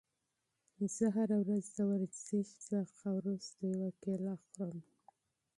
[0.95, 4.79] زه هره ورځ د ورزش څخه وروسته یوه کیله خورم.